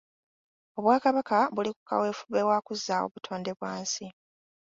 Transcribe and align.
Obwakabaka 0.77 1.37
buli 1.55 1.71
ku 1.75 1.81
kaweefube 1.89 2.41
wa 2.49 2.57
kuzzaawo 2.65 3.07
butonde 3.13 3.51
bwa 3.57 3.71
nsi. 3.81 4.05